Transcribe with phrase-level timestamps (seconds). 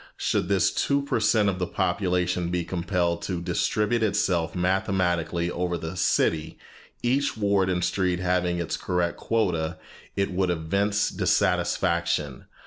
[0.17, 5.77] Should this two per cent of the population be compelled to distribute itself mathematically over
[5.77, 6.57] the city,
[7.03, 9.77] each ward and street having its correct quota,
[10.15, 12.45] it would evince dissatisfaction.